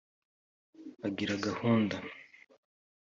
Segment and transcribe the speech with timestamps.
[1.07, 1.95] agira gahunda